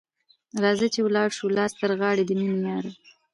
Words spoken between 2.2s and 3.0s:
د میني یاره